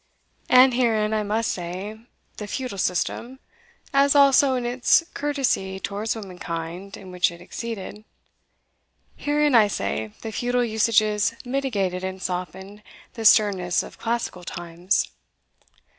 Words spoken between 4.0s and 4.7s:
also in